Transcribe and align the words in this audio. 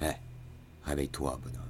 Hé, 0.00 0.12
réveille-toi, 0.84 1.38
bonhomme. 1.42 1.60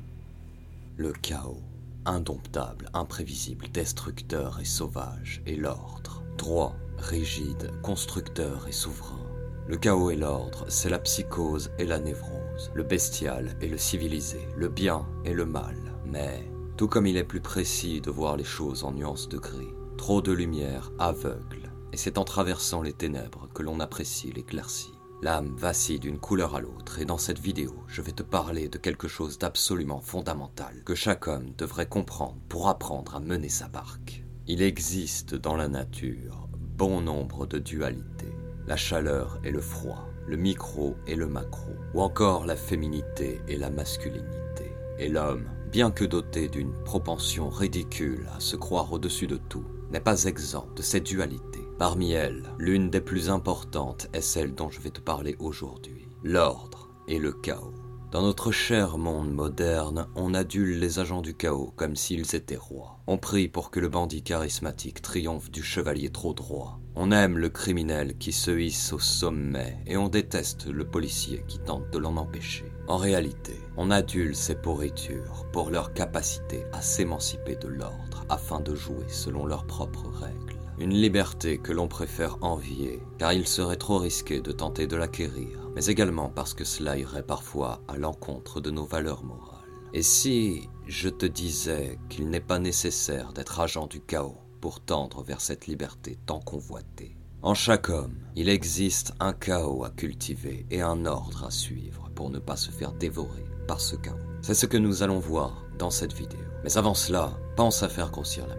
Le 0.97 1.13
chaos, 1.13 1.63
indomptable, 2.05 2.89
imprévisible, 2.95 3.69
destructeur 3.73 4.61
et 4.61 4.65
sauvage, 4.65 5.43
et 5.47 5.57
l'ordre, 5.57 6.23
droit, 6.37 6.75
rigide, 6.99 7.71
constructeur 7.83 8.67
et 8.69 8.73
souverain. 8.73 9.21
Le 9.67 9.77
chaos 9.77 10.11
et 10.11 10.17
l'ordre, 10.17 10.67
c'est 10.69 10.91
la 10.91 10.99
psychose 10.99 11.71
et 11.79 11.87
la 11.87 11.99
névrose, 11.99 12.71
le 12.75 12.83
bestial 12.83 13.57
et 13.61 13.69
le 13.69 13.79
civilisé, 13.79 14.47
le 14.57 14.69
bien 14.69 15.07
et 15.25 15.33
le 15.33 15.47
mal. 15.47 15.77
Mais, 16.05 16.45
tout 16.77 16.89
comme 16.89 17.07
il 17.07 17.17
est 17.17 17.25
plus 17.25 17.41
précis 17.41 18.01
de 18.01 18.11
voir 18.11 18.37
les 18.37 18.45
choses 18.45 18.85
en 18.85 18.93
nuances 18.93 19.29
de 19.29 19.39
gris, 19.39 19.75
trop 19.97 20.21
de 20.21 20.33
lumière 20.33 20.93
aveugle, 20.99 21.73
et 21.93 21.97
c'est 21.97 22.19
en 22.19 22.25
traversant 22.25 22.83
les 22.83 22.93
ténèbres 22.93 23.49
que 23.55 23.63
l'on 23.63 23.81
apprécie 23.81 24.33
l'éclaircie. 24.33 24.93
L'âme 25.25 25.57
vacille 25.57 26.01
d'une 26.01 26.19
couleur 26.19 26.55
à 26.55 26.61
l'autre, 26.61 26.99
et 26.99 27.07
dans 27.07 27.17
cette 27.17 27.39
vidéo, 27.39 27.83
je 27.89 28.03
vais 28.03 28.13
te 28.13 28.23
parler 28.23 28.69
de 28.69 28.77
quelque 28.77 29.09
chose 29.09 29.39
d'absolument 29.39 30.03
fondamental 30.03 30.83
que 30.85 30.95
chaque 30.95 31.29
homme 31.29 31.55
devrait 31.57 31.89
comprendre 31.89 32.37
pour 32.51 32.69
apprendre 32.69 33.15
à 33.15 33.21
mener 33.21 33.49
sa 33.49 33.67
barque. 33.67 34.23
Il 34.47 34.61
existe 34.61 35.35
dans 35.35 35.57
la 35.57 35.69
nature 35.69 36.47
bon 36.77 37.01
nombre 37.01 37.47
de 37.47 37.59
dualités, 37.59 38.35
la 38.67 38.77
chaleur 38.77 39.41
et 39.45 39.51
le 39.51 39.63
froid, 39.63 40.11
le 40.29 40.37
micro 40.37 40.95
et 41.07 41.17
le 41.17 41.27
macro, 41.27 41.73
ou 41.95 42.03
encore 42.03 42.45
la 42.45 42.57
féminité 42.57 43.41
et 43.49 43.57
la 43.57 43.71
masculinité. 43.71 44.73
Et 44.99 45.09
l'homme, 45.09 45.49
bien 45.73 45.91
que 45.91 46.05
doté 46.05 46.49
d'une 46.49 46.75
propension 46.85 47.49
ridicule 47.49 48.29
à 48.37 48.41
se 48.41 48.57
croire 48.57 48.93
au-dessus 48.93 49.27
de 49.27 49.39
tout, 49.39 49.65
n'est 49.91 50.01
pas 50.01 50.25
exempt 50.25 50.69
de 50.77 50.83
ces 50.83 51.01
dualités 51.01 51.64
Parmi 51.79 52.13
elles, 52.13 52.45
l'une 52.59 52.89
des 52.89 53.01
plus 53.01 53.31
importantes 53.31 54.09
est 54.13 54.21
celle 54.21 54.55
dont 54.55 54.71
je 54.71 54.81
vais 54.81 54.91
te 54.91 55.01
parler 55.01 55.35
aujourd'hui, 55.41 56.09
l'ordre 56.23 56.89
et 57.09 57.19
le 57.19 57.33
chaos. 57.33 57.75
Dans 58.13 58.23
notre 58.23 58.53
cher 58.53 58.97
monde 58.97 59.33
moderne, 59.33 60.07
on 60.15 60.35
adule 60.35 60.79
les 60.79 61.01
agents 61.01 61.21
du 61.21 61.35
chaos 61.35 61.73
comme 61.75 61.97
s'ils 61.97 62.37
étaient 62.37 62.55
rois. 62.55 63.01
On 63.09 63.19
prie 63.19 63.49
pour 63.49 63.73
que 63.73 63.81
le 63.81 63.89
bandit 63.89 64.23
charismatique 64.23 65.03
triomphe 65.03 65.51
du 65.51 65.65
chevalier 65.65 66.11
trop 66.11 66.33
droit. 66.33 66.79
On 66.95 67.11
aime 67.11 67.39
le 67.39 67.49
criminel 67.49 68.17
qui 68.17 68.31
se 68.31 68.53
hisse 68.53 68.93
au 68.93 69.01
sommet 69.01 69.83
et 69.89 69.97
on 69.97 70.09
déteste 70.09 70.67
le 70.67 70.85
policier 70.85 71.45
qui 71.49 71.59
tente 71.59 71.91
de 71.91 71.99
l'en 71.99 72.17
empêcher. 72.17 72.73
En 72.87 72.99
réalité, 72.99 73.61
on 73.77 73.91
adule 73.91 74.37
ces 74.37 74.55
pourritures 74.55 75.47
pour 75.53 75.71
leur 75.71 75.93
capacité 75.93 76.67
à 76.73 76.83
s'émanciper 76.83 77.57
de 77.57 77.67
l'ordre 77.67 78.25
afin 78.29 78.61
de 78.61 78.77
jouer 78.77 79.09
selon 79.09 79.45
leurs 79.45 79.67
propres 79.67 80.09
règles. 80.09 80.54
Une 80.79 80.93
liberté 80.93 81.59
que 81.59 81.73
l'on 81.73 81.87
préfère 81.87 82.37
envier, 82.41 83.01
car 83.19 83.33
il 83.33 83.47
serait 83.47 83.77
trop 83.77 83.99
risqué 83.99 84.41
de 84.41 84.51
tenter 84.51 84.89
de 84.89 84.97
l'acquérir, 84.97 85.71
mais 85.77 85.87
également 85.87 86.29
parce 86.29 86.53
que 86.53 86.65
cela 86.65 86.99
irait 86.99 87.23
parfois 87.23 87.81
à 87.87 87.97
l'encontre 87.97 88.61
de 88.61 88.71
nos 88.71 88.85
valeurs 88.85 89.23
morales. 89.23 89.55
Et 89.93 90.03
si 90.03 90.69
je 90.89 91.09
te 91.09 91.27
disais 91.27 92.01
qu'il 92.09 92.29
n'est 92.29 92.41
pas 92.41 92.59
nécessaire 92.59 93.33
d'être 93.33 93.61
agent 93.61 93.87
du 93.87 94.01
chaos 94.01 94.37
pour 94.61 94.81
tendre 94.81 95.23
vers 95.23 95.41
cette 95.41 95.69
liberté 95.69 96.19
tant 96.27 96.41
convoitée? 96.41 97.17
En 97.43 97.55
chaque 97.55 97.89
homme, 97.89 98.17
il 98.35 98.49
existe 98.49 99.13
un 99.21 99.33
chaos 99.33 99.85
à 99.85 99.91
cultiver 99.91 100.67
et 100.73 100.81
un 100.81 101.07
ordre 101.07 101.45
à 101.45 101.51
suivre 101.53 102.11
pour 102.17 102.31
ne 102.31 102.41
pas 102.41 102.57
se 102.57 102.73
faire 102.73 102.93
dévorer 102.93 103.45
par 103.69 103.81
ce 103.81 103.95
chaos. 103.95 104.19
C'est 104.43 104.55
ce 104.55 104.67
que 104.67 104.79
nous 104.79 105.05
allons 105.05 105.21
voir 105.21 105.63
dans 105.79 105.91
cette 105.91 106.15
vidéo. 106.15 106.41
Mais 106.65 106.77
avant 106.77 106.95
cela, 106.95 107.39
pense 107.55 107.85
à 107.85 107.89
faire 107.89 108.11
grossir 108.11 108.47
la 108.49 108.57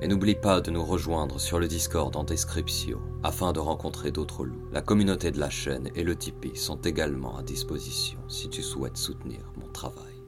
et 0.00 0.08
n'oublie 0.08 0.34
pas 0.34 0.60
de 0.60 0.70
nous 0.70 0.84
rejoindre 0.84 1.40
sur 1.40 1.58
le 1.58 1.68
Discord 1.68 2.14
en 2.16 2.24
description 2.24 3.00
afin 3.22 3.52
de 3.52 3.60
rencontrer 3.60 4.10
d'autres 4.10 4.44
loups. 4.44 4.68
La 4.72 4.82
communauté 4.82 5.30
de 5.30 5.40
la 5.40 5.50
chaîne 5.50 5.90
et 5.94 6.04
le 6.04 6.16
Tipeee 6.16 6.56
sont 6.56 6.80
également 6.80 7.36
à 7.36 7.42
disposition 7.42 8.18
si 8.28 8.48
tu 8.48 8.62
souhaites 8.62 8.96
soutenir 8.96 9.40
mon 9.56 9.68
travail. 9.68 10.22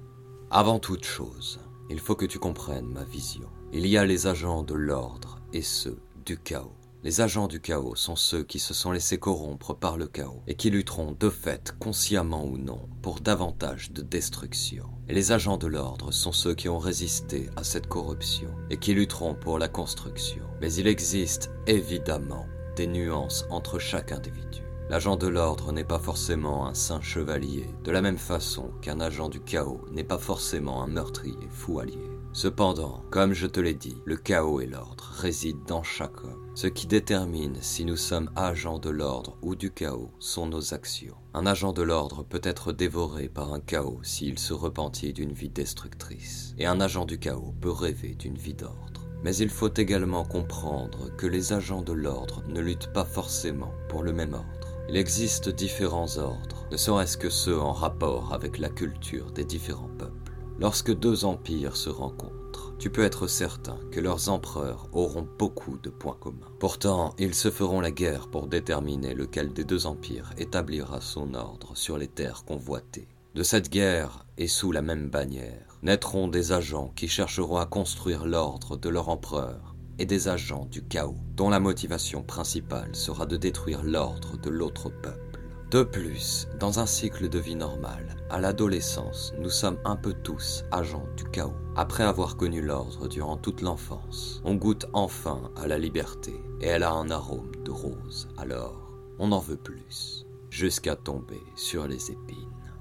Avant 0.50 0.78
toute 0.78 1.04
chose, 1.04 1.60
il 1.90 2.00
faut 2.00 2.14
que 2.14 2.26
tu 2.26 2.38
comprennes 2.38 2.88
ma 2.88 3.04
vision. 3.04 3.48
Il 3.72 3.86
y 3.86 3.96
a 3.96 4.04
les 4.04 4.26
agents 4.26 4.62
de 4.62 4.74
l'ordre 4.74 5.40
et 5.52 5.62
ceux 5.62 5.98
du 6.24 6.38
chaos. 6.38 6.72
Les 7.06 7.21
agents 7.21 7.47
du 7.47 7.61
chaos 7.61 7.94
sont 7.94 8.17
ceux 8.17 8.43
qui 8.43 8.59
se 8.59 8.75
sont 8.75 8.91
laissés 8.91 9.17
corrompre 9.17 9.77
par 9.77 9.97
le 9.97 10.09
chaos 10.09 10.43
et 10.49 10.56
qui 10.56 10.71
lutteront 10.71 11.12
de 11.12 11.31
fait, 11.31 11.72
consciemment 11.78 12.44
ou 12.44 12.59
non, 12.59 12.89
pour 13.00 13.21
davantage 13.21 13.93
de 13.93 14.03
destruction. 14.03 14.87
Et 15.09 15.15
les 15.15 15.31
agents 15.31 15.56
de 15.56 15.69
l'ordre 15.69 16.11
sont 16.11 16.33
ceux 16.33 16.56
qui 16.56 16.69
ont 16.69 16.81
résisté 16.81 17.49
à 17.55 17.62
cette 17.62 17.87
corruption 17.87 18.50
et 18.71 18.77
qui 18.78 18.93
lutteront 18.93 19.37
pour 19.37 19.61
la 19.61 19.69
construction. 19.69 20.43
Mais 20.61 20.75
il 20.75 20.89
existe 20.89 21.53
évidemment 21.69 22.47
des 22.75 22.89
nuances 22.89 23.47
entre 23.50 23.78
chaque 23.78 24.11
individu. 24.11 24.62
L'agent 24.91 25.15
de 25.15 25.28
l'ordre 25.28 25.71
n'est 25.71 25.84
pas 25.84 26.00
forcément 26.00 26.67
un 26.67 26.75
saint 26.75 27.03
chevalier, 27.03 27.71
de 27.84 27.93
la 27.93 28.03
même 28.03 28.19
façon 28.19 28.73
qu'un 28.83 28.99
agent 28.99 29.28
du 29.28 29.38
chaos 29.38 29.84
n'est 29.93 30.03
pas 30.03 30.19
forcément 30.19 30.83
un 30.83 30.88
meurtrier 30.88 31.49
fou 31.53 31.78
allié. 31.78 32.16
Cependant, 32.36 33.02
comme 33.10 33.32
je 33.32 33.47
te 33.47 33.60
l'ai 33.60 33.72
dit, 33.72 33.97
le 34.04 34.19
chaos 34.19 34.60
et 34.60 34.66
l'ordre 34.66 35.10
résident 35.20 35.64
dans 35.66 35.82
chaque 35.82 36.22
homme. 36.22 36.50
Ce 36.54 36.66
qui 36.66 36.86
détermine 36.86 37.56
si 37.62 37.86
nous 37.86 37.97
sommes 37.97 38.30
agents 38.36 38.78
de 38.78 38.91
l'ordre 38.91 39.38
ou 39.41 39.56
du 39.56 39.70
chaos 39.70 40.10
sont 40.19 40.46
nos 40.46 40.75
actions. 40.75 41.16
Un 41.32 41.46
agent 41.46 41.72
de 41.72 41.80
l'ordre 41.80 42.25
peut 42.25 42.42
être 42.42 42.72
dévoré 42.72 43.30
par 43.30 43.54
un 43.54 43.60
chaos 43.60 44.00
s'il 44.02 44.38
se 44.38 44.52
repentit 44.52 45.14
d'une 45.14 45.32
vie 45.32 45.48
destructrice, 45.48 46.54
et 46.58 46.66
un 46.66 46.78
agent 46.78 47.06
du 47.06 47.19
chaos 47.19 47.54
peut 47.58 47.70
rêver 47.70 48.14
d'une 48.14 48.36
vie 48.36 48.52
d'ordre. 48.52 49.08
Mais 49.25 49.34
il 49.34 49.48
faut 49.48 49.72
également 49.75 50.26
comprendre 50.26 51.16
que 51.16 51.26
les 51.26 51.54
agents 51.54 51.80
de 51.80 51.94
l'ordre 51.94 52.42
ne 52.48 52.60
luttent 52.60 52.92
pas 52.92 53.06
forcément 53.06 53.72
pour 53.88 54.02
le 54.02 54.12
même 54.12 54.34
ordre. 54.34 54.76
Il 54.91 54.98
existe 54.98 55.48
différents 55.48 56.19
ordres, 56.19 56.66
ne 56.70 56.76
serait-ce 56.76 57.16
que 57.16 57.30
ceux 57.30 57.58
en 57.58 57.72
rapport 57.72 58.34
avec 58.34 58.58
la 58.58 58.69
culture 58.69 59.30
des 59.30 59.44
différents 59.44 59.88
peuples. 59.96 60.16
Lorsque 60.59 60.94
deux 60.94 61.27
empires 61.27 61.77
se 61.77 61.91
rencontrent, 61.91 62.72
tu 62.78 62.89
peux 62.89 63.05
être 63.05 63.27
certain 63.27 63.78
que 63.91 64.00
leurs 64.00 64.31
empereurs 64.31 64.89
auront 64.93 65.28
beaucoup 65.39 65.77
de 65.77 65.91
points 65.91 66.17
communs. 66.19 66.50
Pourtant, 66.59 67.15
ils 67.19 67.34
se 67.34 67.50
feront 67.50 67.81
la 67.81 67.91
guerre 67.91 68.28
pour 68.28 68.47
déterminer 68.47 69.15
lequel 69.15 69.53
des 69.53 69.65
deux 69.65 69.87
empires 69.87 70.33
établira 70.39 71.03
son 71.03 71.34
ordre 71.34 71.77
sur 71.77 71.99
les 71.99 72.09
terres 72.09 72.44
convoitées. 72.47 73.09
De 73.34 73.43
cette 73.43 73.71
guerre, 73.71 74.25
et 74.39 74.49
sous 74.49 74.72
la 74.72 74.81
même 74.81 75.11
bannière, 75.11 75.78
naîtront 75.83 76.27
des 76.27 76.53
agents 76.53 76.91
qui 76.97 77.06
chercheront 77.06 77.59
à 77.59 77.67
construire 77.67 78.25
l'ordre 78.25 78.78
de 78.78 78.88
leur 78.88 79.11
empereur 79.11 79.75
et 79.99 80.06
des 80.06 80.28
agents 80.28 80.67
du 80.71 80.83
chaos, 80.83 81.19
dont 81.34 81.50
la 81.50 81.61
motivation 81.61 82.23
principale 82.23 82.94
sera 82.94 83.27
de 83.27 83.37
détruire 83.37 83.83
l'ordre 83.83 84.38
de 84.38 84.50
l'autre 84.50 84.91
peuple. 84.91 85.25
De 85.71 85.82
plus, 85.82 86.47
dans 86.60 86.78
un 86.78 86.87
cycle 86.87 87.28
de 87.28 87.41
vie 87.41 87.56
normal, 87.56 88.15
à 88.31 88.38
l'adolescence, 88.38 89.34
nous 89.41 89.50
sommes 89.50 89.78
un 89.84 89.97
peu 89.97 90.12
tous 90.12 90.65
agents 90.71 91.09
du 91.16 91.25
chaos. 91.25 91.56
Après 91.75 92.04
avoir 92.04 92.37
connu 92.37 92.62
l'ordre 92.62 93.09
durant 93.09 93.37
toute 93.37 93.62
l'enfance, 93.62 94.41
on 94.44 94.55
goûte 94.55 94.87
enfin 94.93 95.50
à 95.56 95.66
la 95.66 95.76
liberté 95.76 96.41
et 96.60 96.66
elle 96.66 96.84
a 96.84 96.93
un 96.93 97.10
arôme 97.10 97.50
de 97.65 97.72
rose. 97.72 98.28
Alors, 98.38 98.93
on 99.19 99.32
en 99.32 99.41
veut 99.41 99.56
plus, 99.56 100.25
jusqu'à 100.50 100.94
tomber 100.94 101.43
sur 101.56 101.88
les 101.88 102.12
épines. 102.12 102.72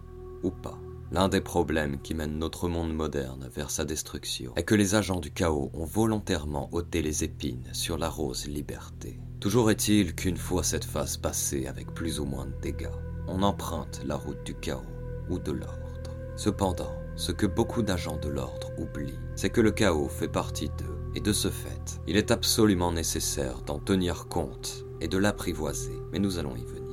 Ou 0.44 0.52
pas. 0.52 0.78
L'un 1.12 1.28
des 1.28 1.42
problèmes 1.42 2.00
qui 2.02 2.14
mène 2.14 2.38
notre 2.38 2.70
monde 2.70 2.94
moderne 2.94 3.50
vers 3.52 3.72
sa 3.72 3.84
destruction 3.84 4.54
est 4.56 4.64
que 4.64 4.76
les 4.76 4.94
agents 4.94 5.20
du 5.20 5.32
chaos 5.32 5.72
ont 5.74 5.86
volontairement 5.86 6.70
ôté 6.72 7.02
les 7.02 7.24
épines 7.24 7.70
sur 7.74 7.98
la 7.98 8.10
rose 8.10 8.46
liberté. 8.46 9.20
Toujours 9.46 9.70
est-il 9.70 10.16
qu'une 10.16 10.38
fois 10.38 10.64
cette 10.64 10.86
phase 10.86 11.18
passée 11.18 11.68
avec 11.68 11.94
plus 11.94 12.20
ou 12.20 12.26
moins 12.26 12.48
de 12.48 12.62
dégâts, 12.64 12.90
on 13.28 13.44
emprunte 13.44 14.02
la 14.04 14.16
route 14.16 14.44
du 14.44 14.56
chaos 14.56 14.82
ou 15.30 15.38
de 15.38 15.52
l'ordre. 15.52 16.10
Cependant, 16.36 16.92
ce 17.16 17.32
que 17.32 17.46
beaucoup 17.46 17.84
d'agents 17.84 18.18
de 18.18 18.28
l'ordre 18.28 18.72
oublient, 18.80 19.20
c'est 19.36 19.52
que 19.52 19.62
le 19.62 19.70
chaos 19.70 20.10
fait 20.10 20.28
partie 20.28 20.70
d'eux, 20.70 20.98
et 21.14 21.22
de 21.22 21.32
ce 21.32 21.50
fait, 21.50 22.02
il 22.08 22.18
est 22.18 22.32
absolument 22.32 22.92
nécessaire 22.92 23.62
d'en 23.62 23.78
tenir 23.78 24.30
compte 24.30 24.84
et 25.00 25.08
de 25.08 25.20
l'apprivoiser, 25.20 26.02
mais 26.12 26.18
nous 26.18 26.40
allons 26.40 26.56
y 26.56 26.66
venir. 26.66 26.85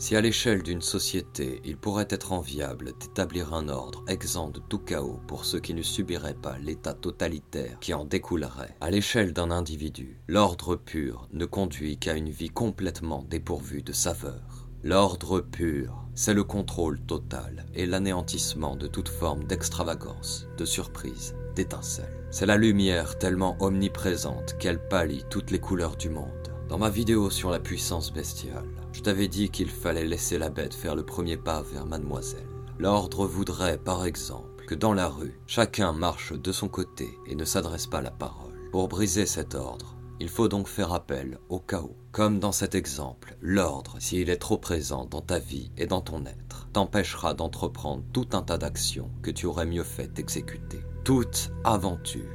Si 0.00 0.16
à 0.16 0.22
l'échelle 0.22 0.62
d'une 0.62 0.80
société, 0.80 1.60
il 1.62 1.76
pourrait 1.76 2.08
être 2.08 2.32
enviable 2.32 2.94
d'établir 2.98 3.52
un 3.52 3.68
ordre 3.68 4.02
exempt 4.08 4.48
de 4.48 4.58
tout 4.58 4.78
chaos 4.78 5.20
pour 5.28 5.44
ceux 5.44 5.60
qui 5.60 5.74
ne 5.74 5.82
subiraient 5.82 6.32
pas 6.32 6.56
l'état 6.58 6.94
totalitaire 6.94 7.78
qui 7.80 7.92
en 7.92 8.06
découlerait, 8.06 8.74
à 8.80 8.90
l'échelle 8.90 9.34
d'un 9.34 9.50
individu, 9.50 10.18
l'ordre 10.26 10.74
pur 10.74 11.28
ne 11.34 11.44
conduit 11.44 11.98
qu'à 11.98 12.14
une 12.14 12.30
vie 12.30 12.48
complètement 12.48 13.26
dépourvue 13.28 13.82
de 13.82 13.92
saveur. 13.92 14.70
L'ordre 14.82 15.40
pur, 15.40 16.06
c'est 16.14 16.32
le 16.32 16.44
contrôle 16.44 16.98
total 17.02 17.66
et 17.74 17.84
l'anéantissement 17.84 18.76
de 18.76 18.86
toute 18.86 19.10
forme 19.10 19.44
d'extravagance, 19.44 20.46
de 20.56 20.64
surprise, 20.64 21.34
d'étincelle. 21.54 22.24
C'est 22.30 22.46
la 22.46 22.56
lumière 22.56 23.18
tellement 23.18 23.54
omniprésente 23.60 24.56
qu'elle 24.58 24.82
pâlit 24.88 25.24
toutes 25.28 25.50
les 25.50 25.60
couleurs 25.60 25.96
du 25.96 26.08
monde. 26.08 26.54
Dans 26.70 26.78
ma 26.78 26.88
vidéo 26.88 27.28
sur 27.28 27.50
la 27.50 27.60
puissance 27.60 28.14
bestiale, 28.14 28.79
je 28.92 29.00
t'avais 29.00 29.28
dit 29.28 29.50
qu'il 29.50 29.70
fallait 29.70 30.04
laisser 30.04 30.38
la 30.38 30.50
bête 30.50 30.74
faire 30.74 30.94
le 30.94 31.04
premier 31.04 31.36
pas 31.36 31.62
vers 31.62 31.86
mademoiselle. 31.86 32.46
L'ordre 32.78 33.26
voudrait, 33.26 33.78
par 33.78 34.04
exemple, 34.04 34.64
que 34.66 34.74
dans 34.74 34.94
la 34.94 35.08
rue, 35.08 35.38
chacun 35.46 35.92
marche 35.92 36.32
de 36.32 36.52
son 36.52 36.68
côté 36.68 37.08
et 37.26 37.34
ne 37.34 37.44
s'adresse 37.44 37.86
pas 37.86 38.00
la 38.00 38.10
parole. 38.10 38.54
Pour 38.72 38.88
briser 38.88 39.26
cet 39.26 39.54
ordre, 39.54 39.96
Il 40.22 40.28
faut 40.28 40.48
donc 40.48 40.68
faire 40.68 40.92
appel 40.92 41.38
au 41.48 41.58
chaos. 41.60 41.96
Comme 42.12 42.40
dans 42.40 42.52
cet 42.52 42.74
exemple, 42.74 43.38
l'ordre, 43.40 43.96
s'il 44.00 44.28
est 44.28 44.36
trop 44.36 44.58
présent 44.58 45.06
dans 45.06 45.22
ta 45.22 45.38
vie 45.38 45.70
et 45.78 45.86
dans 45.86 46.02
ton 46.02 46.26
être, 46.26 46.68
t'empêchera 46.74 47.32
d'entreprendre 47.32 48.04
tout 48.12 48.28
un 48.32 48.42
tas 48.42 48.58
d'actions 48.58 49.10
que 49.22 49.30
tu 49.30 49.46
aurais 49.46 49.64
mieux 49.64 49.82
fait 49.82 50.12
d'exécuter. 50.12 50.80
Toute 51.04 51.50
aventure 51.64 52.28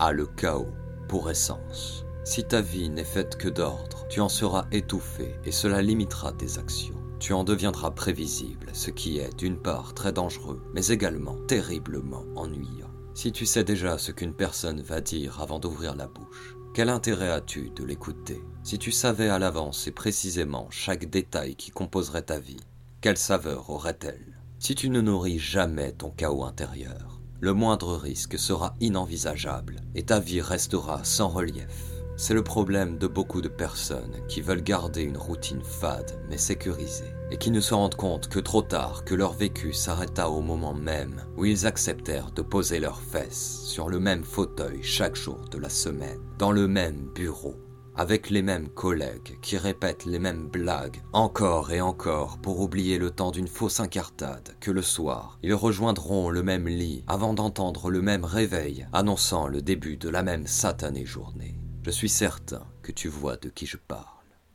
a 0.00 0.10
le 0.10 0.26
chaos 0.26 0.72
pour 1.06 1.30
essence. 1.30 2.04
Si 2.28 2.44
ta 2.44 2.60
vie 2.60 2.90
n'est 2.90 3.04
faite 3.04 3.38
que 3.38 3.48
d'ordre, 3.48 4.06
tu 4.10 4.20
en 4.20 4.28
seras 4.28 4.66
étouffé 4.70 5.34
et 5.46 5.50
cela 5.50 5.80
limitera 5.80 6.30
tes 6.30 6.58
actions. 6.58 7.02
Tu 7.18 7.32
en 7.32 7.42
deviendras 7.42 7.92
prévisible, 7.92 8.68
ce 8.74 8.90
qui 8.90 9.16
est 9.16 9.34
d'une 9.38 9.56
part 9.56 9.94
très 9.94 10.12
dangereux, 10.12 10.62
mais 10.74 10.88
également 10.88 11.38
terriblement 11.46 12.26
ennuyant. 12.36 12.90
Si 13.14 13.32
tu 13.32 13.46
sais 13.46 13.64
déjà 13.64 13.96
ce 13.96 14.12
qu'une 14.12 14.34
personne 14.34 14.82
va 14.82 15.00
dire 15.00 15.40
avant 15.40 15.58
d'ouvrir 15.58 15.96
la 15.96 16.06
bouche, 16.06 16.54
quel 16.74 16.90
intérêt 16.90 17.30
as-tu 17.30 17.70
de 17.70 17.82
l'écouter? 17.82 18.42
Si 18.62 18.78
tu 18.78 18.92
savais 18.92 19.30
à 19.30 19.38
l'avance 19.38 19.86
et 19.86 19.92
précisément 19.92 20.66
chaque 20.68 21.08
détail 21.08 21.56
qui 21.56 21.70
composerait 21.70 22.20
ta 22.20 22.38
vie, 22.38 22.60
quelle 23.00 23.16
saveur 23.16 23.70
aurait-elle? 23.70 24.38
Si 24.58 24.74
tu 24.74 24.90
ne 24.90 25.00
nourris 25.00 25.38
jamais 25.38 25.92
ton 25.92 26.10
chaos 26.10 26.44
intérieur, 26.44 27.22
le 27.40 27.54
moindre 27.54 27.96
risque 27.96 28.38
sera 28.38 28.76
inenvisageable 28.80 29.76
et 29.94 30.02
ta 30.02 30.20
vie 30.20 30.42
restera 30.42 31.04
sans 31.04 31.28
relief. 31.28 31.97
C'est 32.20 32.34
le 32.34 32.42
problème 32.42 32.98
de 32.98 33.06
beaucoup 33.06 33.40
de 33.40 33.48
personnes 33.48 34.16
qui 34.26 34.40
veulent 34.40 34.64
garder 34.64 35.02
une 35.02 35.16
routine 35.16 35.62
fade 35.62 36.20
mais 36.28 36.36
sécurisée 36.36 37.14
et 37.30 37.36
qui 37.36 37.52
ne 37.52 37.60
se 37.60 37.74
rendent 37.74 37.94
compte 37.94 38.26
que 38.26 38.40
trop 38.40 38.60
tard 38.60 39.04
que 39.04 39.14
leur 39.14 39.34
vécu 39.34 39.72
s'arrêta 39.72 40.28
au 40.28 40.40
moment 40.40 40.74
même 40.74 41.22
où 41.36 41.44
ils 41.44 41.64
acceptèrent 41.64 42.32
de 42.32 42.42
poser 42.42 42.80
leurs 42.80 43.00
fesses 43.00 43.62
sur 43.62 43.88
le 43.88 44.00
même 44.00 44.24
fauteuil 44.24 44.82
chaque 44.82 45.14
jour 45.14 45.38
de 45.48 45.58
la 45.58 45.68
semaine, 45.68 46.18
dans 46.38 46.50
le 46.50 46.66
même 46.66 47.08
bureau, 47.14 47.54
avec 47.94 48.30
les 48.30 48.42
mêmes 48.42 48.68
collègues 48.68 49.38
qui 49.40 49.56
répètent 49.56 50.04
les 50.04 50.18
mêmes 50.18 50.48
blagues 50.48 51.00
encore 51.12 51.70
et 51.70 51.80
encore 51.80 52.38
pour 52.38 52.58
oublier 52.58 52.98
le 52.98 53.12
temps 53.12 53.30
d'une 53.30 53.46
fausse 53.46 53.78
incartade 53.78 54.56
que 54.58 54.72
le 54.72 54.82
soir 54.82 55.38
ils 55.44 55.54
rejoindront 55.54 56.30
le 56.30 56.42
même 56.42 56.66
lit 56.66 57.04
avant 57.06 57.32
d'entendre 57.32 57.90
le 57.90 58.02
même 58.02 58.24
réveil 58.24 58.88
annonçant 58.92 59.46
le 59.46 59.62
début 59.62 59.96
de 59.96 60.08
la 60.08 60.24
même 60.24 60.48
satanée 60.48 61.06
journée. 61.06 61.60
Je 61.88 61.92
suis 61.94 62.10
certain 62.10 62.66
que 62.82 62.92
tu 62.92 63.08
vois 63.08 63.38
de 63.38 63.48
qui 63.48 63.64
je 63.64 63.78
parle. 63.78 64.04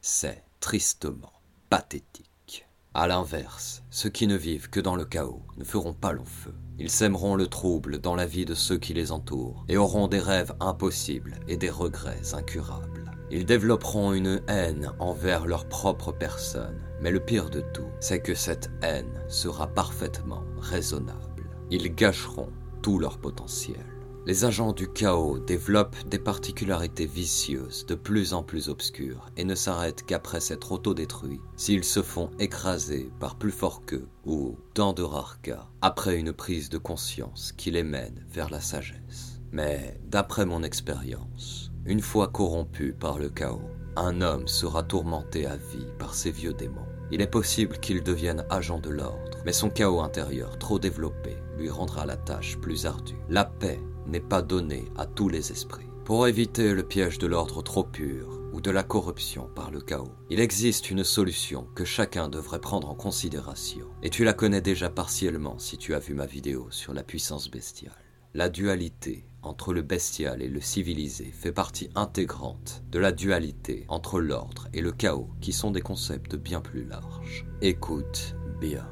C'est 0.02 0.44
tristement 0.60 1.34
pathétique. 1.68 2.68
À 2.94 3.08
l'inverse, 3.08 3.82
ceux 3.90 4.12
qui 4.12 4.28
ne 4.28 4.36
vivent 4.36 4.70
que 4.70 4.80
dans 4.80 4.96
le 4.96 5.04
chaos 5.04 5.42
ne 5.58 5.64
feront 5.64 5.96
pas 5.96 6.12
long 6.12 6.26
feu. 6.26 6.54
Ils 6.78 6.92
sèmeront 6.92 7.36
le 7.36 7.48
trouble 7.48 7.98
dans 7.98 8.16
la 8.16 8.28
vie 8.28 8.46
de 8.46 8.54
ceux 8.54 8.78
qui 8.78 8.94
les 8.94 9.12
entourent 9.12 9.66
et 9.68 9.78
auront 9.78 10.08
des 10.08 10.20
rêves 10.20 10.54
impossibles 10.60 11.40
et 11.48 11.58
des 11.58 11.72
regrets 11.72 12.36
incurables. 12.36 13.12
Ils 13.32 13.48
développeront 13.48 14.14
une 14.14 14.44
haine 14.48 14.92
envers 15.00 15.48
leur 15.48 15.68
propre 15.68 16.12
personne, 16.12 16.84
mais 17.02 17.10
le 17.10 17.20
pire 17.20 17.50
de 17.50 17.62
tout, 17.62 17.90
c'est 18.00 18.22
que 18.22 18.36
cette 18.36 18.70
haine 18.84 19.24
sera 19.28 19.66
parfaitement 19.66 20.44
raisonnable. 20.60 21.50
Ils 21.72 21.96
gâcheront 21.96 22.54
tout 22.84 23.00
leur 23.00 23.18
potentiel. 23.18 23.93
Les 24.25 24.46
agents 24.46 24.72
du 24.72 24.88
chaos 24.88 25.38
développent 25.38 25.98
des 26.08 26.18
particularités 26.18 27.06
vicieuses 27.06 27.86
de 27.86 27.94
plus 27.94 28.34
en 28.34 28.42
plus 28.42 28.70
obscures 28.70 29.30
et 29.36 29.44
ne 29.44 29.54
s'arrêtent 29.54 30.06
qu'après 30.06 30.40
s'être 30.40 30.72
autodétruits 30.72 31.42
s'ils 31.58 31.84
se 31.84 32.02
font 32.02 32.30
écraser 32.40 33.12
par 33.20 33.36
plus 33.36 33.52
fort 33.52 33.84
qu'eux 33.86 34.08
ou, 34.25 34.58
dans 34.75 34.94
de 34.94 35.04
rares 35.04 35.42
cas, 35.42 35.68
après 35.81 36.18
une 36.18 36.31
prise 36.31 36.70
de 36.70 36.78
conscience 36.78 37.52
qui 37.52 37.70
les 37.70 37.84
mène 37.84 38.25
vers 38.31 38.50
la 38.50 38.62
sagesse. 38.62 39.42
Mais, 39.52 40.00
d'après 40.06 40.46
mon 40.46 40.64
expérience, 40.64 41.74
une 41.86 42.02
fois 42.02 42.30
corrompu 42.30 42.94
par 42.94 43.20
le 43.20 43.30
chaos, 43.30 43.70
un 43.98 44.22
homme 44.22 44.48
sera 44.48 44.84
tourmenté 44.84 45.46
à 45.46 45.58
vie 45.58 45.88
par 46.00 46.16
ses 46.16 46.31
vieux 46.31 46.54
démons. 46.54 46.88
Il 47.12 47.22
est 47.22 47.28
possible 47.28 47.78
qu'il 47.78 48.02
devienne 48.02 48.46
agent 48.50 48.80
de 48.80 48.90
l'ordre, 48.90 49.38
mais 49.46 49.52
son 49.52 49.70
chaos 49.70 50.00
intérieur 50.00 50.58
trop 50.58 50.80
développé 50.80 51.36
lui 51.58 51.70
rendra 51.70 52.06
la 52.06 52.16
tâche 52.16 52.58
plus 52.58 52.86
ardue. 52.86 53.18
La 53.30 53.44
paix 53.44 53.80
n'est 54.08 54.20
pas 54.20 54.42
donnée 54.42 54.86
à 54.98 55.06
tous 55.06 55.30
les 55.30 55.52
esprits. 55.52 55.88
Pour 56.06 56.28
éviter 56.28 56.74
le 56.74 56.84
piège 56.84 57.18
de 57.18 57.28
l'ordre 57.28 57.62
trop 57.62 57.84
pur 57.86 58.42
ou 58.52 58.60
de 58.60 58.72
la 58.72 58.84
corruption 58.84 59.50
par 59.56 59.72
le 59.72 59.80
chaos, 59.80 60.12
il 60.30 60.42
existe 60.42 60.92
une 60.92 61.04
solution 61.06 61.66
que 61.76 61.86
chacun 61.86 62.28
devrait 62.28 62.60
prendre 62.60 62.90
en 62.90 62.96
considération. 62.96 63.88
Et 64.04 64.10
tu 64.10 64.26
la 64.26 64.34
connais 64.34 64.62
déjà 64.62 64.90
partiellement 64.90 65.58
si 65.60 65.78
tu 65.78 65.96
as 65.96 66.00
vu 66.00 66.14
ma 66.14 66.26
vidéo 66.26 66.68
sur 66.72 66.94
la 66.94 67.04
puissance 67.04 67.50
bestiale. 67.50 67.94
La 68.34 68.50
dualité 68.50 69.26
entre 69.44 69.74
le 69.74 69.82
bestial 69.82 70.42
et 70.42 70.48
le 70.48 70.60
civilisé 70.60 71.26
fait 71.26 71.52
partie 71.52 71.90
intégrante 71.96 72.84
de 72.90 73.00
la 73.00 73.12
dualité 73.12 73.86
entre 73.90 74.20
l'ordre 74.20 74.68
et 74.74 74.82
le 74.82 74.92
chaos 74.92 75.30
qui 75.40 75.54
sont 75.54 75.72
des 75.72 75.82
concepts 75.82 76.36
bien 76.36 76.60
plus 76.60 76.84
larges. 76.84 77.46
Écoute 77.62 78.36
bien. 78.60 78.88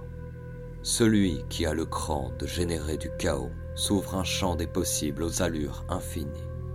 Celui 0.84 1.44
qui 1.50 1.66
a 1.66 1.74
le 1.74 1.86
cran 1.86 2.32
de 2.40 2.48
générer 2.48 2.98
du 2.98 3.10
chaos 3.18 3.52
s'ouvre 3.76 4.16
un 4.16 4.24
champ 4.24 4.56
des 4.56 4.68
possibles 4.68 5.24
aux 5.24 5.42
allures 5.42 5.86
infinies. 5.90 6.28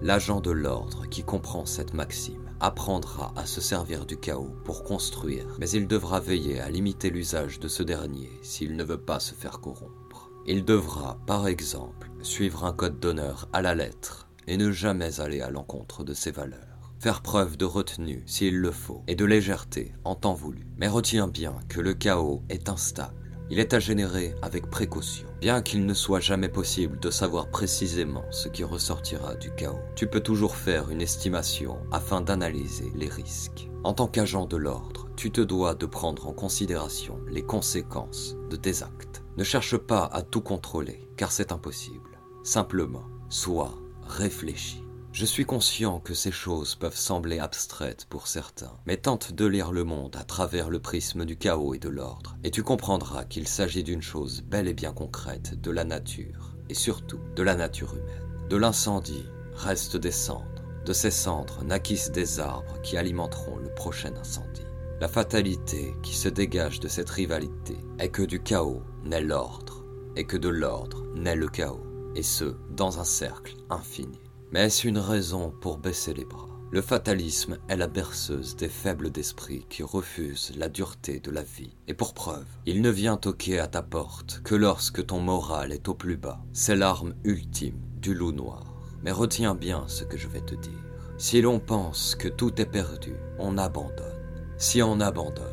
L'agent 0.02 0.40
de 0.40 0.50
l'ordre 0.50 1.06
qui 1.06 1.22
comprend 1.22 1.66
cette 1.66 1.94
maxime 1.94 2.50
apprendra 2.60 3.32
à 3.36 3.46
se 3.46 3.60
servir 3.60 4.06
du 4.06 4.18
chaos 4.18 4.54
pour 4.64 4.84
construire, 4.84 5.46
mais 5.58 5.70
il 5.70 5.86
devra 5.86 6.20
veiller 6.20 6.60
à 6.60 6.70
limiter 6.70 7.10
l'usage 7.10 7.60
de 7.60 7.68
ce 7.68 7.82
dernier 7.82 8.30
s'il 8.42 8.76
ne 8.76 8.84
veut 8.84 9.00
pas 9.00 9.20
se 9.20 9.34
faire 9.34 9.60
corrompre. 9.60 10.30
Il 10.46 10.64
devra, 10.64 11.18
par 11.26 11.46
exemple, 11.48 12.10
suivre 12.22 12.64
un 12.64 12.72
code 12.72 13.00
d'honneur 13.00 13.48
à 13.52 13.62
la 13.62 13.74
lettre 13.74 14.28
et 14.46 14.56
ne 14.56 14.70
jamais 14.70 15.20
aller 15.20 15.40
à 15.40 15.50
l'encontre 15.50 16.04
de 16.04 16.14
ses 16.14 16.30
valeurs. 16.30 16.92
Faire 16.98 17.20
preuve 17.20 17.56
de 17.56 17.64
retenue 17.64 18.22
s'il 18.26 18.58
le 18.58 18.70
faut 18.70 19.02
et 19.06 19.16
de 19.16 19.24
légèreté 19.24 19.92
en 20.04 20.14
temps 20.14 20.34
voulu. 20.34 20.66
Mais 20.76 20.88
retiens 20.88 21.28
bien 21.28 21.56
que 21.68 21.80
le 21.80 21.94
chaos 21.94 22.42
est 22.48 22.68
instable 22.68 23.25
il 23.50 23.58
est 23.58 23.74
à 23.74 23.78
générer 23.78 24.34
avec 24.42 24.68
précaution. 24.68 25.26
Bien 25.40 25.62
qu'il 25.62 25.86
ne 25.86 25.94
soit 25.94 26.20
jamais 26.20 26.48
possible 26.48 26.98
de 26.98 27.10
savoir 27.10 27.48
précisément 27.48 28.24
ce 28.30 28.48
qui 28.48 28.64
ressortira 28.64 29.34
du 29.34 29.52
chaos, 29.54 29.78
tu 29.94 30.06
peux 30.06 30.20
toujours 30.20 30.56
faire 30.56 30.90
une 30.90 31.02
estimation 31.02 31.78
afin 31.92 32.20
d'analyser 32.20 32.90
les 32.94 33.08
risques. 33.08 33.68
En 33.84 33.92
tant 33.92 34.08
qu'agent 34.08 34.46
de 34.46 34.56
l'ordre, 34.56 35.08
tu 35.16 35.30
te 35.30 35.40
dois 35.40 35.74
de 35.74 35.86
prendre 35.86 36.26
en 36.26 36.32
considération 36.32 37.20
les 37.28 37.42
conséquences 37.42 38.36
de 38.50 38.56
tes 38.56 38.82
actes. 38.82 39.22
Ne 39.36 39.44
cherche 39.44 39.76
pas 39.76 40.04
à 40.12 40.22
tout 40.22 40.40
contrôler, 40.40 41.08
car 41.16 41.30
c'est 41.30 41.52
impossible. 41.52 42.18
Simplement, 42.42 43.04
sois 43.28 43.74
réfléchi. 44.02 44.85
Je 45.16 45.24
suis 45.24 45.46
conscient 45.46 45.98
que 45.98 46.12
ces 46.12 46.30
choses 46.30 46.74
peuvent 46.74 46.94
sembler 46.94 47.38
abstraites 47.38 48.04
pour 48.04 48.26
certains, 48.26 48.76
mais 48.84 48.98
tente 48.98 49.32
de 49.32 49.46
lire 49.46 49.72
le 49.72 49.82
monde 49.82 50.14
à 50.14 50.24
travers 50.24 50.68
le 50.68 50.78
prisme 50.78 51.24
du 51.24 51.38
chaos 51.38 51.72
et 51.72 51.78
de 51.78 51.88
l'ordre, 51.88 52.36
et 52.44 52.50
tu 52.50 52.62
comprendras 52.62 53.24
qu'il 53.24 53.48
s'agit 53.48 53.82
d'une 53.82 54.02
chose 54.02 54.42
bel 54.42 54.68
et 54.68 54.74
bien 54.74 54.92
concrète 54.92 55.58
de 55.58 55.70
la 55.70 55.84
nature, 55.84 56.54
et 56.68 56.74
surtout 56.74 57.20
de 57.34 57.42
la 57.42 57.54
nature 57.54 57.94
humaine. 57.94 58.46
De 58.50 58.58
l'incendie 58.58 59.24
restent 59.54 59.96
des 59.96 60.10
cendres, 60.10 60.62
de 60.84 60.92
ces 60.92 61.10
cendres 61.10 61.64
naquissent 61.64 62.12
des 62.12 62.38
arbres 62.38 62.82
qui 62.82 62.98
alimenteront 62.98 63.56
le 63.56 63.72
prochain 63.72 64.14
incendie. 64.20 64.66
La 65.00 65.08
fatalité 65.08 65.94
qui 66.02 66.14
se 66.14 66.28
dégage 66.28 66.78
de 66.78 66.88
cette 66.88 67.08
rivalité 67.08 67.78
est 67.98 68.10
que 68.10 68.22
du 68.22 68.42
chaos 68.42 68.82
naît 69.02 69.22
l'ordre, 69.22 69.82
et 70.14 70.26
que 70.26 70.36
de 70.36 70.50
l'ordre 70.50 71.06
naît 71.14 71.36
le 71.36 71.48
chaos, 71.48 71.86
et 72.14 72.22
ce, 72.22 72.54
dans 72.68 73.00
un 73.00 73.04
cercle 73.04 73.56
infini. 73.70 74.20
Mais 74.52 74.66
est-ce 74.66 74.86
une 74.86 74.98
raison 74.98 75.52
pour 75.60 75.78
baisser 75.78 76.14
les 76.14 76.24
bras? 76.24 76.48
Le 76.72 76.82
fatalisme 76.82 77.58
est 77.68 77.76
la 77.76 77.86
berceuse 77.86 78.56
des 78.56 78.68
faibles 78.68 79.10
d'esprit 79.10 79.66
qui 79.68 79.82
refusent 79.82 80.52
la 80.56 80.68
dureté 80.68 81.20
de 81.20 81.30
la 81.30 81.42
vie. 81.42 81.76
Et 81.86 81.94
pour 81.94 82.12
preuve, 82.12 82.46
il 82.66 82.82
ne 82.82 82.90
vient 82.90 83.16
toquer 83.16 83.60
à 83.60 83.68
ta 83.68 83.82
porte 83.82 84.40
que 84.42 84.54
lorsque 84.54 85.06
ton 85.06 85.20
moral 85.20 85.72
est 85.72 85.88
au 85.88 85.94
plus 85.94 86.16
bas. 86.16 86.40
C'est 86.52 86.76
l'arme 86.76 87.14
ultime 87.24 87.80
du 88.00 88.14
loup 88.14 88.32
noir. 88.32 88.74
Mais 89.02 89.12
retiens 89.12 89.54
bien 89.54 89.84
ce 89.86 90.04
que 90.04 90.16
je 90.18 90.28
vais 90.28 90.40
te 90.40 90.54
dire. 90.56 90.84
Si 91.18 91.40
l'on 91.40 91.60
pense 91.60 92.14
que 92.14 92.28
tout 92.28 92.60
est 92.60 92.66
perdu, 92.66 93.14
on 93.38 93.58
abandonne. 93.58 94.52
Si 94.58 94.82
on 94.82 95.00
abandonne, 95.00 95.44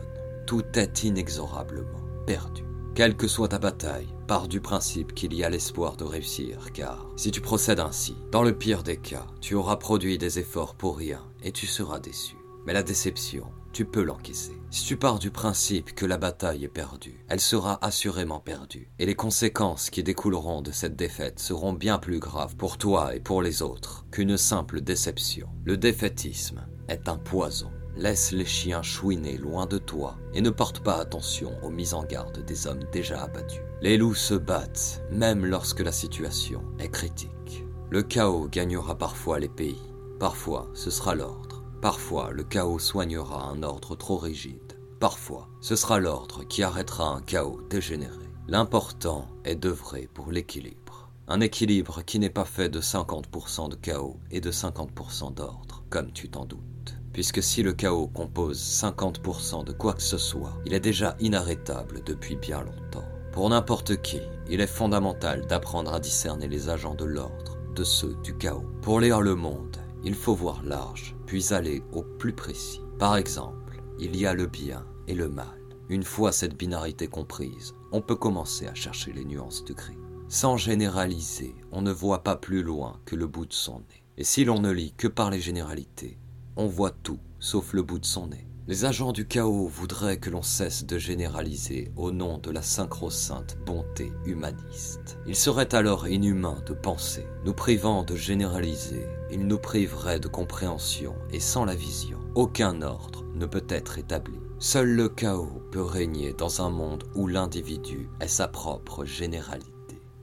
tout 0.47 0.65
est 0.73 1.03
inexorablement 1.03 2.03
perdu. 2.25 2.62
Quelle 2.95 3.17
que 3.17 3.27
soit 3.27 3.47
ta 3.47 3.57
bataille, 3.57 4.07
pars 4.27 4.47
du 4.47 4.61
principe 4.61 5.15
qu'il 5.15 5.33
y 5.33 5.43
a 5.43 5.49
l'espoir 5.49 5.97
de 5.97 6.03
réussir, 6.03 6.71
car 6.73 7.07
si 7.15 7.31
tu 7.31 7.41
procèdes 7.41 7.79
ainsi, 7.79 8.15
dans 8.31 8.43
le 8.43 8.55
pire 8.55 8.83
des 8.83 8.97
cas, 8.97 9.25
tu 9.41 9.55
auras 9.55 9.77
produit 9.77 10.19
des 10.19 10.37
efforts 10.37 10.75
pour 10.75 10.97
rien 10.97 11.23
et 11.41 11.51
tu 11.51 11.65
seras 11.65 11.99
déçu. 11.99 12.35
Mais 12.67 12.73
la 12.73 12.83
déception, 12.83 13.47
tu 13.71 13.85
peux 13.85 14.03
l'encaisser. 14.03 14.55
Si 14.69 14.85
tu 14.85 14.95
pars 14.95 15.17
du 15.17 15.31
principe 15.31 15.95
que 15.95 16.05
la 16.05 16.19
bataille 16.19 16.65
est 16.65 16.69
perdue, 16.69 17.25
elle 17.29 17.41
sera 17.41 17.83
assurément 17.83 18.39
perdue, 18.39 18.91
et 18.99 19.07
les 19.07 19.15
conséquences 19.15 19.89
qui 19.89 20.03
découleront 20.03 20.61
de 20.61 20.71
cette 20.71 20.95
défaite 20.95 21.39
seront 21.39 21.73
bien 21.73 21.97
plus 21.97 22.19
graves 22.19 22.55
pour 22.55 22.77
toi 22.77 23.15
et 23.15 23.19
pour 23.19 23.41
les 23.41 23.63
autres 23.63 24.05
qu'une 24.11 24.37
simple 24.37 24.81
déception. 24.81 25.49
Le 25.65 25.77
défaitisme 25.77 26.67
est 26.87 27.09
un 27.09 27.17
poison. 27.17 27.71
Laisse 27.95 28.31
les 28.31 28.45
chiens 28.45 28.81
chouiner 28.81 29.37
loin 29.37 29.65
de 29.67 29.77
toi 29.77 30.17
et 30.33 30.41
ne 30.41 30.49
porte 30.49 30.79
pas 30.79 30.95
attention 30.95 31.53
aux 31.61 31.69
mises 31.69 31.93
en 31.93 32.03
garde 32.03 32.43
des 32.43 32.65
hommes 32.65 32.83
déjà 32.91 33.21
abattus. 33.21 33.61
Les 33.81 33.97
loups 33.97 34.15
se 34.15 34.33
battent, 34.33 35.03
même 35.11 35.45
lorsque 35.45 35.81
la 35.81 35.91
situation 35.91 36.63
est 36.79 36.89
critique. 36.89 37.63
Le 37.91 38.01
chaos 38.01 38.47
gagnera 38.51 38.97
parfois 38.97 39.39
les 39.39 39.49
pays, 39.49 39.81
parfois 40.19 40.69
ce 40.73 40.89
sera 40.89 41.13
l'ordre. 41.13 41.63
Parfois, 41.81 42.31
le 42.31 42.43
chaos 42.43 42.79
soignera 42.79 43.43
un 43.43 43.61
ordre 43.61 43.95
trop 43.95 44.17
rigide. 44.17 44.79
Parfois, 45.01 45.49
ce 45.59 45.75
sera 45.75 45.99
l'ordre 45.99 46.45
qui 46.45 46.63
arrêtera 46.63 47.09
un 47.09 47.21
chaos 47.21 47.59
dégénéré. 47.69 48.29
L'important 48.47 49.27
est 49.43 49.55
d'œuvrer 49.55 50.09
pour 50.13 50.31
l'équilibre. 50.31 51.09
Un 51.27 51.41
équilibre 51.41 52.01
qui 52.05 52.19
n'est 52.19 52.29
pas 52.29 52.45
fait 52.45 52.69
de 52.69 52.79
50% 52.79 53.69
de 53.69 53.75
chaos 53.75 54.17
et 54.31 54.39
de 54.39 54.49
50% 54.49 55.33
d'ordre, 55.33 55.83
comme 55.89 56.13
tu 56.13 56.29
t'en 56.29 56.45
doutes. 56.45 56.72
Puisque 57.13 57.43
si 57.43 57.61
le 57.61 57.73
chaos 57.73 58.07
compose 58.07 58.59
50% 58.59 59.63
de 59.63 59.71
quoi 59.71 59.93
que 59.93 60.01
ce 60.01 60.17
soit, 60.17 60.59
il 60.65 60.73
est 60.73 60.79
déjà 60.79 61.15
inarrêtable 61.19 62.01
depuis 62.03 62.35
bien 62.35 62.61
longtemps. 62.61 63.07
Pour 63.31 63.49
n'importe 63.49 64.01
qui, 64.01 64.19
il 64.49 64.61
est 64.61 64.67
fondamental 64.67 65.45
d'apprendre 65.47 65.93
à 65.93 65.99
discerner 65.99 66.47
les 66.47 66.69
agents 66.69 66.95
de 66.95 67.05
l'ordre 67.05 67.57
de 67.75 67.83
ceux 67.83 68.15
du 68.23 68.35
chaos. 68.35 68.65
Pour 68.81 68.99
lire 68.99 69.21
le 69.21 69.35
monde, 69.35 69.77
il 70.03 70.15
faut 70.15 70.35
voir 70.35 70.63
large, 70.63 71.15
puis 71.25 71.53
aller 71.53 71.83
au 71.91 72.03
plus 72.03 72.33
précis. 72.33 72.81
Par 72.99 73.15
exemple, 73.15 73.81
il 73.99 74.15
y 74.15 74.25
a 74.25 74.33
le 74.33 74.47
bien 74.47 74.85
et 75.07 75.15
le 75.15 75.29
mal. 75.29 75.59
Une 75.89 76.03
fois 76.03 76.31
cette 76.31 76.57
binarité 76.57 77.07
comprise, 77.07 77.73
on 77.91 78.01
peut 78.01 78.15
commencer 78.15 78.67
à 78.67 78.73
chercher 78.73 79.13
les 79.13 79.25
nuances 79.25 79.63
de 79.65 79.73
gris. 79.73 79.97
Sans 80.29 80.57
généraliser, 80.57 81.55
on 81.71 81.81
ne 81.81 81.91
voit 81.91 82.23
pas 82.23 82.35
plus 82.35 82.63
loin 82.63 82.99
que 83.05 83.15
le 83.15 83.27
bout 83.27 83.45
de 83.45 83.53
son 83.53 83.79
nez. 83.79 84.03
Et 84.17 84.23
si 84.23 84.45
l'on 84.45 84.59
ne 84.59 84.71
lit 84.71 84.93
que 84.97 85.07
par 85.07 85.29
les 85.29 85.41
généralités, 85.41 86.17
on 86.55 86.67
voit 86.67 86.91
tout 86.91 87.19
sauf 87.43 87.73
le 87.73 87.83
bout 87.83 87.99
de 87.99 88.05
son 88.05 88.27
nez. 88.27 88.47
Les 88.65 88.85
agents 88.85 89.11
du 89.11 89.27
chaos 89.27 89.67
voudraient 89.67 90.19
que 90.19 90.29
l'on 90.29 90.41
cesse 90.41 90.85
de 90.85 90.97
généraliser 90.97 91.91
au 91.97 92.11
nom 92.11 92.37
de 92.37 92.49
la 92.49 92.61
synchro-sainte 92.61 93.57
bonté 93.65 94.13
humaniste. 94.25 95.17
Il 95.27 95.35
serait 95.35 95.75
alors 95.75 96.07
inhumain 96.07 96.63
de 96.65 96.73
penser. 96.73 97.27
Nous 97.43 97.53
privant 97.53 98.03
de 98.03 98.15
généraliser, 98.15 99.05
il 99.29 99.45
nous 99.45 99.57
priverait 99.57 100.21
de 100.21 100.29
compréhension 100.29 101.13
et 101.33 101.41
sans 101.41 101.65
la 101.65 101.75
vision, 101.75 102.19
aucun 102.35 102.81
ordre 102.81 103.25
ne 103.35 103.45
peut 103.45 103.65
être 103.67 103.97
établi. 103.97 104.39
Seul 104.59 104.95
le 104.95 105.09
chaos 105.09 105.61
peut 105.73 105.83
régner 105.83 106.31
dans 106.31 106.61
un 106.61 106.69
monde 106.69 107.03
où 107.15 107.27
l'individu 107.27 108.07
est 108.21 108.29
sa 108.29 108.47
propre 108.47 109.03
généralité. 109.03 109.72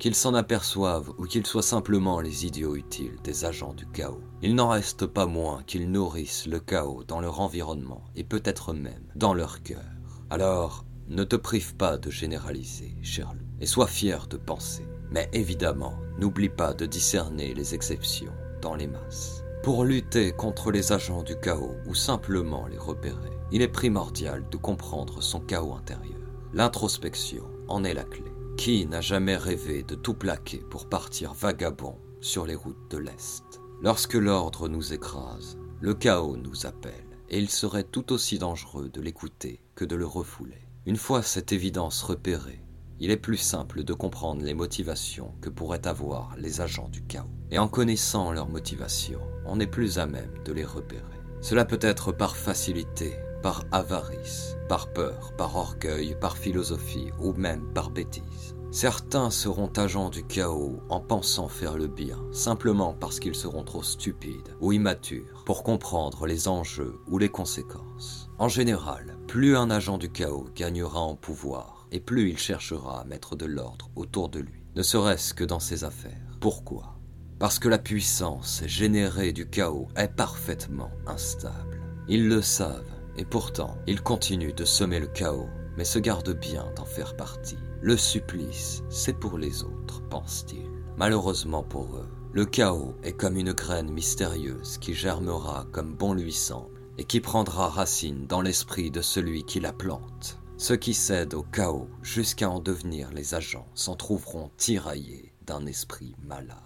Qu'il 0.01 0.15
s'en 0.15 0.33
aperçoive 0.33 1.11
ou 1.19 1.27
qu'il 1.27 1.47
soit 1.47 1.61
simplement 1.61 2.23
les 2.23 2.47
idiots 2.47 2.75
utiles 2.75 3.19
des 3.23 3.45
agents 3.45 3.75
du 3.75 3.85
chaos, 3.85 4.23
il 4.41 4.55
n'en 4.55 4.71
reste 4.71 5.05
pas 5.05 5.27
moins 5.27 5.63
qu'ils 5.67 5.91
nourrissent 5.91 6.47
le 6.47 6.59
chaos 6.59 7.05
dans 7.05 7.21
leur 7.21 7.41
environnement 7.41 8.03
et 8.17 8.25
peut-être 8.25 8.73
même 8.73 9.05
dans 9.15 9.35
leur 9.35 9.63
cœur. 9.63 9.85
Alors, 10.31 10.87
ne 11.09 11.23
te 11.23 11.37
prive 11.37 11.77
pas 11.77 11.99
de 11.99 12.09
généraliser, 12.11 12.97
cher 13.03 13.35
loup, 13.35 13.45
et 13.61 13.67
sois 13.67 13.87
fier 13.87 14.27
de 14.27 14.39
penser. 14.39 14.87
Mais 15.11 15.29
évidemment, 15.35 15.99
n'oublie 16.19 16.49
pas 16.49 16.73
de 16.73 16.87
discerner 16.87 17.53
les 17.53 17.75
exceptions 17.75 18.33
dans 18.63 18.77
les 18.77 18.87
masses. 18.87 19.45
Pour 19.63 19.85
lutter 19.85 20.33
contre 20.33 20.71
les 20.71 20.93
agents 20.93 21.23
du 21.23 21.37
chaos 21.39 21.77
ou 21.87 21.95
simplement 21.95 22.67
les 22.69 22.79
repérer, 22.79 23.37
il 23.53 23.61
est 23.61 23.69
primordial 23.69 24.47
de 24.51 24.57
comprendre 24.57 25.23
son 25.23 25.41
chaos 25.41 25.75
intérieur. 25.75 26.17
L'introspection 26.55 27.45
en 27.69 27.85
est 27.85 27.93
la 27.93 28.05
clé. 28.05 28.30
Qui 28.57 28.87
n'a 28.87 29.01
jamais 29.01 29.37
rêvé 29.37 29.83
de 29.83 29.95
tout 29.95 30.15
plaquer 30.15 30.59
pour 30.59 30.89
partir 30.89 31.33
vagabond 31.33 31.97
sur 32.21 32.45
les 32.45 32.55
routes 32.55 32.91
de 32.91 32.99
l'Est? 32.99 33.61
Lorsque 33.83 34.15
l'ordre 34.15 34.69
nous 34.69 34.93
écrase, 34.93 35.57
le 35.81 35.95
chaos 35.95 36.37
nous 36.37 36.67
appelle, 36.67 37.07
et 37.31 37.39
il 37.39 37.49
serait 37.49 37.85
tout 37.85 38.13
aussi 38.13 38.39
dangereux 38.39 38.91
de 38.91 39.01
l'écouter 39.01 39.63
que 39.75 39.87
de 39.87 39.97
le 39.97 40.07
refouler. 40.07 40.69
Une 40.85 40.97
fois 40.97 41.23
cette 41.23 41.53
évidence 41.53 42.03
repérée, 42.03 42.63
il 42.99 43.11
est 43.11 43.17
plus 43.17 43.39
simple 43.39 43.83
de 43.83 43.95
comprendre 43.95 44.45
les 44.45 44.53
motivations 44.53 45.35
que 45.41 45.49
pourraient 45.49 45.87
avoir 45.87 46.37
les 46.37 46.61
agents 46.61 46.91
du 46.91 47.03
chaos. 47.03 47.31
Et 47.51 47.59
en 47.59 47.69
connaissant 47.69 48.31
leurs 48.31 48.51
motivations, 48.51 49.23
on 49.47 49.59
est 49.59 49.67
plus 49.67 49.99
à 49.99 50.07
même 50.07 50.35
de 50.45 50.53
les 50.53 50.67
repérer. 50.67 51.03
Cela 51.41 51.65
peut 51.65 51.79
être 51.81 52.13
par 52.13 52.37
facilité, 52.37 53.15
par 53.43 53.65
avarice, 53.73 54.57
par 54.69 54.93
peur, 54.93 55.33
par 55.37 55.57
orgueil, 55.57 56.17
par 56.21 56.37
philosophie 56.37 57.11
ou 57.19 57.33
même 57.33 57.73
par 57.73 57.91
bêtise. 57.91 58.55
Certains 58.73 59.31
seront 59.31 59.73
agents 59.77 60.11
du 60.11 60.25
chaos 60.25 60.81
en 60.91 61.01
pensant 61.01 61.49
faire 61.49 61.77
le 61.77 61.89
bien, 61.89 62.19
simplement 62.31 62.95
parce 62.95 63.19
qu'ils 63.19 63.35
seront 63.35 63.65
trop 63.65 63.83
stupides 63.83 64.55
ou 64.61 64.71
immatures 64.71 65.43
pour 65.45 65.65
comprendre 65.65 66.25
les 66.25 66.47
enjeux 66.47 67.01
ou 67.09 67.19
les 67.19 67.31
conséquences. 67.31 68.31
En 68.39 68.49
général, 68.49 69.19
plus 69.27 69.57
un 69.57 69.71
agent 69.71 69.99
du 69.99 70.13
chaos 70.13 70.47
gagnera 70.55 71.01
en 71.01 71.17
pouvoir, 71.17 71.89
et 71.91 71.99
plus 71.99 72.31
il 72.31 72.39
cherchera 72.39 73.01
à 73.01 73.05
mettre 73.05 73.35
de 73.35 73.47
l'ordre 73.47 73.91
autour 73.97 74.29
de 74.29 74.39
lui, 74.39 74.65
ne 74.77 74.83
serait-ce 74.83 75.35
que 75.35 75.45
dans 75.45 75.59
ses 75.59 75.83
affaires. 75.83 76.39
Pourquoi? 76.41 76.97
Parce 77.41 77.59
que 77.59 77.69
la 77.69 77.79
puissance 77.79 78.63
générée 78.67 79.33
du 79.33 79.49
chaos 79.49 79.89
est 79.97 80.15
parfaitement 80.15 80.93
instable. 81.09 81.83
Ils 82.07 82.29
le 82.29 82.41
savent, 82.41 83.00
et 83.17 83.25
pourtant, 83.25 83.77
ils 83.87 84.03
continuent 84.03 84.55
de 84.55 84.65
semer 84.65 85.01
le 85.01 85.07
chaos, 85.07 85.49
mais 85.77 85.85
se 85.85 85.99
gardent 85.99 86.39
bien 86.39 86.71
d'en 86.77 86.85
faire 86.85 87.17
partie. 87.17 87.59
Le 87.81 87.97
supplice, 87.97 88.83
c'est 88.91 89.19
pour 89.19 89.39
les 89.39 89.63
autres, 89.63 90.03
pense-t-il. 90.09 90.69
Malheureusement 90.97 91.63
pour 91.63 91.97
eux, 91.97 92.09
le 92.33 92.45
chaos 92.45 92.95
est 93.03 93.15
comme 93.15 93.37
une 93.37 93.53
graine 93.53 93.91
mystérieuse 93.91 94.79
qui 94.79 94.95
germera 94.95 95.67
comme 95.73 95.95
bon 95.95 96.13
lui 96.13 96.33
semble 96.33 96.81
et 96.99 97.05
qui 97.05 97.21
prendra 97.21 97.69
racine 97.69 98.27
dans 98.27 98.43
l'esprit 98.43 98.91
de 98.91 99.01
celui 99.01 99.45
qui 99.45 99.61
la 99.61 99.73
plante. 99.73 100.39
Ceux 100.59 100.77
qui 100.77 100.93
cèdent 100.93 101.33
au 101.33 101.43
chaos 101.43 101.89
jusqu'à 102.03 102.51
en 102.51 102.61
devenir 102.61 103.11
les 103.13 103.35
agents 103.35 103.67
s'en 103.75 103.97
trouveront 103.97 104.51
tiraillés 104.59 105.33
d'un 105.47 105.65
esprit 105.65 106.15
malade. 106.23 106.59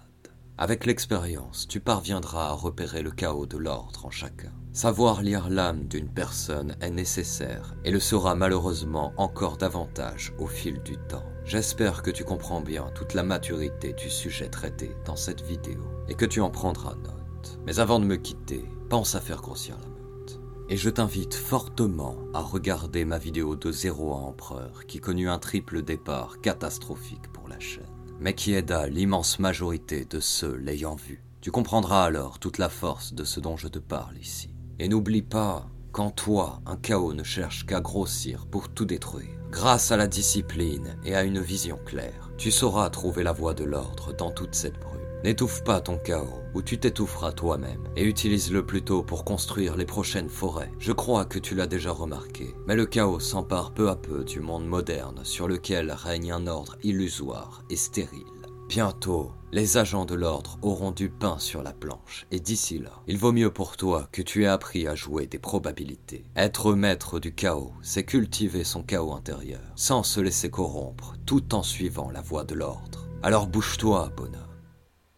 Avec 0.58 0.84
l'expérience, 0.84 1.68
tu 1.68 1.78
parviendras 1.78 2.48
à 2.48 2.52
repérer 2.52 3.02
le 3.02 3.12
chaos 3.12 3.46
de 3.46 3.56
l'ordre 3.56 4.04
en 4.06 4.10
chacun. 4.10 4.52
Savoir 4.74 5.22
lire 5.22 5.48
l'âme 5.50 5.86
d'une 5.86 6.08
personne 6.08 6.74
est 6.80 6.90
nécessaire 6.90 7.76
et 7.84 7.92
le 7.92 8.00
sera 8.00 8.34
malheureusement 8.34 9.12
encore 9.16 9.56
davantage 9.56 10.34
au 10.36 10.48
fil 10.48 10.82
du 10.82 10.96
temps. 10.96 11.22
J'espère 11.44 12.02
que 12.02 12.10
tu 12.10 12.24
comprends 12.24 12.60
bien 12.60 12.90
toute 12.92 13.14
la 13.14 13.22
maturité 13.22 13.92
du 13.92 14.10
sujet 14.10 14.48
traité 14.48 14.90
dans 15.04 15.14
cette 15.14 15.42
vidéo 15.42 15.80
et 16.08 16.14
que 16.14 16.24
tu 16.24 16.40
en 16.40 16.50
prendras 16.50 16.96
note. 16.96 17.60
Mais 17.66 17.78
avant 17.78 18.00
de 18.00 18.04
me 18.04 18.16
quitter, 18.16 18.64
pense 18.88 19.14
à 19.14 19.20
faire 19.20 19.42
grossir 19.42 19.76
la 19.80 19.86
meute. 19.86 20.40
Et 20.68 20.76
je 20.76 20.90
t'invite 20.90 21.34
fortement 21.34 22.16
à 22.34 22.40
regarder 22.40 23.04
ma 23.04 23.18
vidéo 23.18 23.54
de 23.54 23.70
zéro 23.70 24.12
à 24.12 24.16
empereur 24.16 24.86
qui 24.88 24.98
connut 24.98 25.28
un 25.28 25.38
triple 25.38 25.82
départ 25.82 26.40
catastrophique 26.40 27.32
pour 27.32 27.48
la 27.48 27.60
chaîne 27.60 27.84
mais 28.20 28.34
qui 28.34 28.54
aida 28.54 28.86
l'immense 28.86 29.38
majorité 29.38 30.04
de 30.04 30.20
ceux 30.20 30.54
l'ayant 30.56 30.94
vu. 30.94 31.22
Tu 31.40 31.50
comprendras 31.50 32.04
alors 32.04 32.38
toute 32.38 32.58
la 32.58 32.68
force 32.68 33.12
de 33.12 33.24
ce 33.24 33.40
dont 33.40 33.56
je 33.56 33.68
te 33.68 33.78
parle 33.78 34.16
ici. 34.16 34.53
Et 34.78 34.88
n'oublie 34.88 35.22
pas 35.22 35.68
qu'en 35.92 36.10
toi, 36.10 36.60
un 36.66 36.76
chaos 36.76 37.14
ne 37.14 37.22
cherche 37.22 37.66
qu'à 37.66 37.80
grossir 37.80 38.46
pour 38.46 38.68
tout 38.68 38.84
détruire. 38.84 39.38
Grâce 39.50 39.92
à 39.92 39.96
la 39.96 40.08
discipline 40.08 40.96
et 41.04 41.14
à 41.14 41.22
une 41.22 41.38
vision 41.38 41.78
claire, 41.86 42.32
tu 42.36 42.50
sauras 42.50 42.90
trouver 42.90 43.22
la 43.22 43.32
voie 43.32 43.54
de 43.54 43.62
l'ordre 43.62 44.12
dans 44.12 44.32
toute 44.32 44.56
cette 44.56 44.80
brume. 44.80 44.94
N'étouffe 45.22 45.64
pas 45.64 45.80
ton 45.80 45.96
chaos, 45.96 46.42
ou 46.52 46.60
tu 46.60 46.78
t'étoufferas 46.78 47.32
toi-même, 47.32 47.84
et 47.96 48.04
utilise-le 48.04 48.66
plutôt 48.66 49.02
pour 49.02 49.24
construire 49.24 49.76
les 49.76 49.86
prochaines 49.86 50.28
forêts. 50.28 50.70
Je 50.78 50.92
crois 50.92 51.24
que 51.24 51.38
tu 51.38 51.54
l'as 51.54 51.66
déjà 51.66 51.92
remarqué, 51.92 52.54
mais 52.66 52.76
le 52.76 52.84
chaos 52.84 53.20
s'empare 53.20 53.72
peu 53.72 53.88
à 53.88 53.96
peu 53.96 54.22
du 54.24 54.40
monde 54.40 54.66
moderne 54.66 55.20
sur 55.22 55.48
lequel 55.48 55.92
règne 55.92 56.32
un 56.32 56.46
ordre 56.46 56.76
illusoire 56.82 57.62
et 57.70 57.76
stérile. 57.76 58.33
Bientôt, 58.68 59.32
les 59.52 59.76
agents 59.76 60.04
de 60.04 60.14
l'ordre 60.14 60.58
auront 60.62 60.90
du 60.90 61.08
pain 61.10 61.38
sur 61.38 61.62
la 61.62 61.72
planche, 61.72 62.26
et 62.30 62.40
d'ici 62.40 62.78
là, 62.78 63.02
il 63.06 63.18
vaut 63.18 63.32
mieux 63.32 63.52
pour 63.52 63.76
toi 63.76 64.08
que 64.10 64.22
tu 64.22 64.44
aies 64.44 64.48
appris 64.48 64.86
à 64.86 64.94
jouer 64.94 65.26
des 65.26 65.38
probabilités. 65.38 66.24
Être 66.34 66.74
maître 66.74 67.20
du 67.20 67.34
chaos, 67.34 67.72
c'est 67.82 68.04
cultiver 68.04 68.64
son 68.64 68.82
chaos 68.82 69.12
intérieur, 69.12 69.60
sans 69.76 70.02
se 70.02 70.20
laisser 70.20 70.50
corrompre, 70.50 71.14
tout 71.26 71.54
en 71.54 71.62
suivant 71.62 72.10
la 72.10 72.20
voie 72.20 72.44
de 72.44 72.54
l'ordre. 72.54 73.06
Alors 73.22 73.46
bouge-toi, 73.46 74.10
bonhomme 74.16 74.44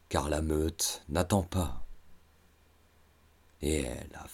car 0.08 0.28
la 0.28 0.42
meute 0.42 1.04
n'attend 1.08 1.42
pas. 1.42 1.86
Et 3.62 3.80
elle 3.80 4.14
a 4.14 4.26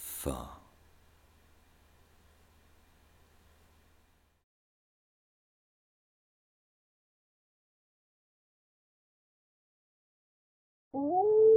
Ooh. 10.95 11.52